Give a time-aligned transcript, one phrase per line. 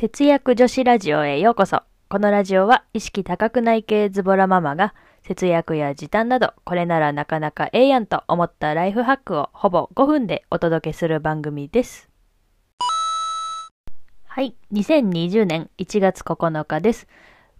[0.00, 1.82] 節約女子ラジオへようこそ。
[2.08, 12.08] このラジオは意識高くない系ズボラママが節約や時短などこれならなかなかええやんと思ったライフハックをほぼ5分でお届けする番組です。
[14.24, 14.54] はい。
[14.72, 17.08] 2020年1月9日です。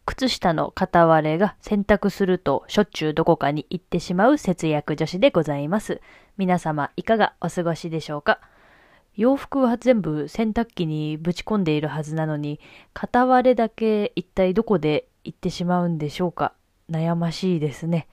[0.07, 6.00] 靴下の片割れが洗濯するとしょっちゅうどこかに行ってしまう節約女子でございます。
[6.36, 8.39] 皆様いかがお過ごしでしょうか？
[9.19, 12.61] 洋服は全部洗濯機にぶち込んでいるはずなのに、
[12.95, 16.53] 片割れだけ一体どこで行ってしまうんでしょうか？
[16.89, 18.07] 悩ましいですね。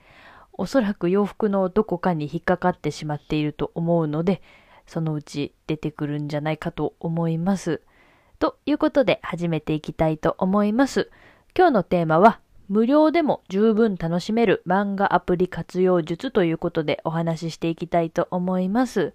[0.52, 4.42] おそらく洋服のどこかに引っかかってしまっていると思うので、
[4.84, 7.82] そのうち出てくるんじゃないかと思います。
[8.40, 11.08] ということで始めていきたいと思います。
[11.56, 19.14] 今日のテーマは、無料でも十分楽しめる漫画アプリ活用術ということでお話ししていきたいと思います。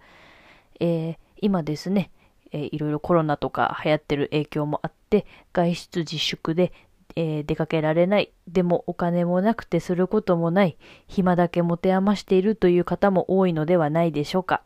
[0.79, 2.11] えー今ですね、
[2.51, 6.71] えーいろいろコロナとか流行ってる影響もあって、外出自粛で、
[7.15, 14.61] えー出かけられない、でもお金もなくてすることもない、暇だけ持て余しているという方も多いのではないでしょうか。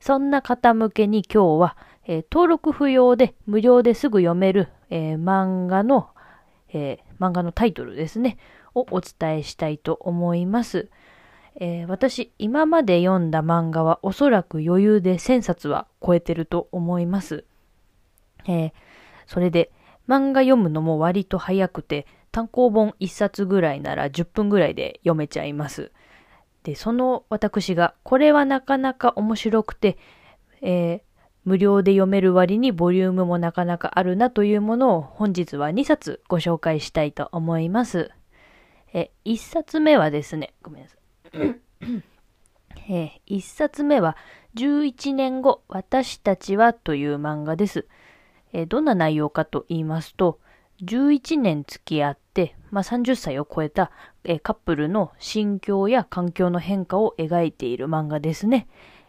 [0.00, 6.08] そんな方向けに今日は、えー登録不要で無料ですぐ読める、えー漫画の、
[6.72, 8.38] えー漫画のタイトルですね、
[8.74, 10.88] をお伝えしたいと思います。
[11.60, 17.44] えー私、今まで読んだ漫画はおそらく余裕で1000冊は超えてると思います。
[18.46, 18.72] えー
[19.26, 19.70] それで、
[20.08, 25.92] 漫画読むのも割と早くて、単行本1冊ぐらいなら10分ぐらいで読めちゃいます。
[26.62, 29.98] で、その私が、これはなかなか面白くて、
[30.62, 31.08] えー
[31.44, 38.10] 無料で読める割にボリュームもなかなかあるなというものを本日は2冊ご紹介したいと思います。
[38.92, 41.07] え、1冊目はですね、ごめんなさい。
[42.90, 44.16] えー、1冊目は
[44.54, 47.86] 11年後私たちはという漫画です。
[48.52, 50.40] えーどんな内容かと言いますと、
[50.82, 53.90] 11年付き合って、まあ、30歳を超えた、
[54.24, 58.68] えーカップルの心境や環境の変化を描いている漫画ですね。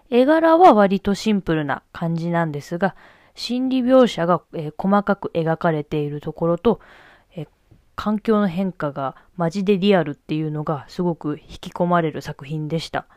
[0.09, 2.95] 絵柄は割とシンプルな感じなんですが、
[3.35, 6.79] 心理描写が、え細かく描かれているところと、
[7.99, 13.07] 環境の変化がマジでリアルっていうのがすごく引き込まれる作品でした。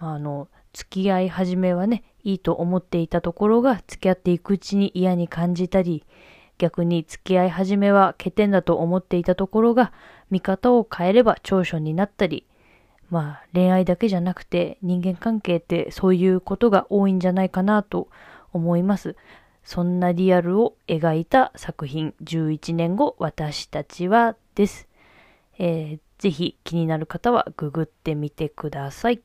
[0.00, 6.06] まああの、付き合い始めはね、いいと思っていたところが付き合っていくうちに嫌に感じたり、
[6.56, 9.92] 逆に付き合い始めは欠点だと思っていたところが
[10.30, 12.46] 見方を変えれば長所になったり、
[13.10, 18.08] まあ恋愛だけじゃなくて人間関係ってそういうことが多いんじゃないかなと
[18.54, 19.16] 思います。
[19.64, 24.88] そんなリアルを描いた作品11年後私たちはです。
[25.58, 29.20] えーぜひ気になる方はググってみてください。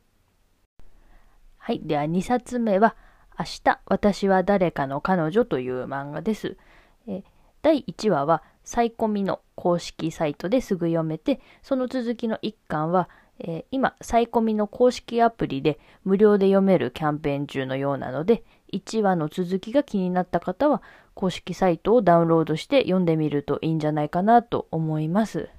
[1.58, 1.80] はい。
[1.84, 2.96] では2冊目は、
[3.38, 6.58] 明日私は誰かの彼女という漫画です。
[7.06, 7.24] え
[7.62, 18.44] 第1話は、サイコミの公式サイトですぐ読めて、その続きの1巻は、えー今、サイコミの公式アプリで無料で読めるキャンペーン中のようなので、
[18.74, 20.82] 1話の続きが気になった方は、
[21.14, 25.50] 公式サイトをダウンロードして読んでみるといいんじゃないかなと思います。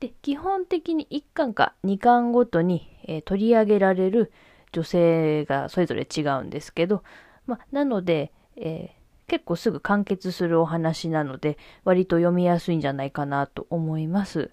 [0.00, 4.32] で、基本的に1巻か2巻ごとに、えー取り上げられる
[4.72, 7.02] 女性がそれぞれ違うんですけど、
[7.46, 14.50] ま、なので、えー結構すぐ完結するお話なので、割と読みやすいんじゃないかなと思います。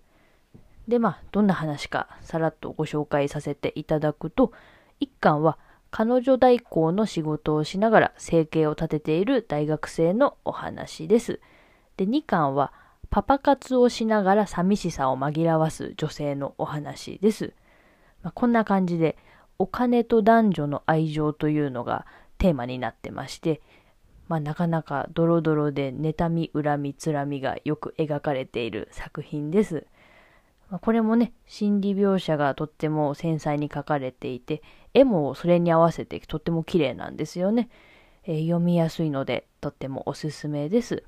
[0.87, 4.51] で、まあ、どんな話かさらっとご紹介させていただくと、
[5.01, 5.57] 1巻は
[5.97, 11.39] 彼女代行の仕事をしながら生計を立てている大学生のお話です。
[11.95, 12.73] で、2巻は
[13.09, 17.53] パパ活をしながら寂しさを紛らわす女性のお話です。
[18.23, 19.17] まあ、こんな感じで、
[19.57, 22.05] お金と男女の愛情というのが
[22.39, 23.61] テーマになってまして、
[24.27, 29.87] まあ、なかなかドロドロで妬み、恨み、つらみがよく描かれている作品です。
[30.75, 34.61] まこれもね、心理描写がとっても繊細に描かれていて、
[34.93, 37.69] 絵もそれに合わせてとっても綺麗なんですよね。
[38.25, 41.03] えー読みやすいので、とってもおすすめです。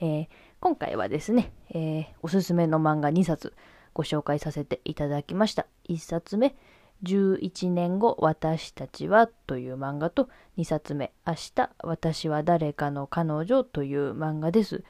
[0.00, 0.28] えー
[0.60, 3.54] 今回はですね、えーおすすめの漫画2冊
[3.94, 5.66] ご紹介させていただきました。
[5.88, 6.54] 1冊目、
[7.02, 14.84] 11年後私たちはという漫画と2冊目、明日私は誰かの彼女という漫画です。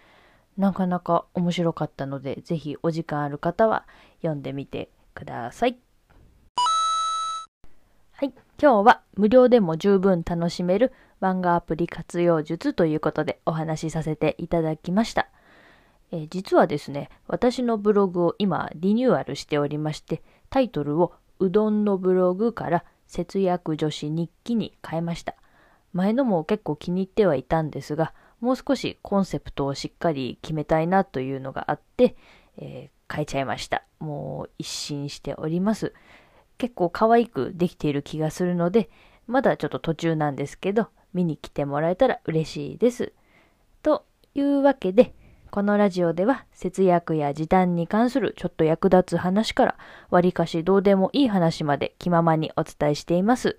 [0.61, 3.87] なかなか面白かったので、ぜひお時間ある方は
[4.21, 5.79] 読んでみてください。
[8.13, 8.35] はい。
[8.61, 10.93] 今日は無料でも十分楽しめる
[11.23, 15.31] 漫画アプリ活用術ということでお話しさせていただきました。
[16.13, 25.37] え実はですね、私のブログを今リニューアルしておりまして、タイトルをうどんのブログから節約女子日記に変えました。
[25.95, 32.17] 前のも結構気に入ってはいたんですが、もう少しコンセプトをしっかり決めたいなというのがあって、
[32.57, 33.85] えー、変えちゃいました。
[33.99, 35.93] もう一新しております。
[36.59, 38.91] 結構可愛くできている気がするので、
[39.27, 43.13] まだちょっと途中なんですけど、見に来てもらえたら嬉しいです。
[43.83, 44.05] と
[44.35, 45.15] いうわけで、
[45.51, 49.79] このラジオでは節約や時短に関するちょっと役立つ話から、
[50.11, 53.59] わりかしどうでもいい話まで気ままにお伝えしています。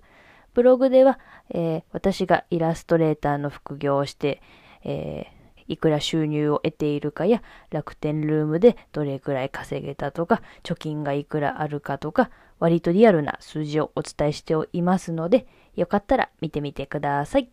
[0.54, 1.18] ブログでは、
[1.50, 4.42] えー、私がイラストレーターの副業をして、
[4.84, 17.48] えー、いくら収入を得ているかや、楽天ルームでどれくらい稼げたとか、貯金がいくらあるかとか、割とリアルな数字をお伝えしていますので、よかったら見てみてください。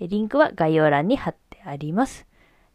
[0.00, 2.26] リンクは概要欄に貼ってあります。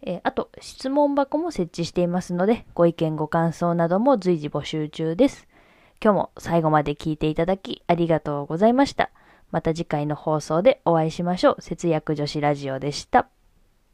[0.01, 5.47] えー、あと、質問箱も設置していますので、ご意見ご感想なども随時募集中です。
[6.01, 9.11] 今日も最後まで聞いていただきありがとうございました。
[9.51, 11.61] また次回の放送でお会いしましょう。
[11.61, 13.27] 節約女子ラジオでした。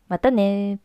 [0.07, 0.79] またね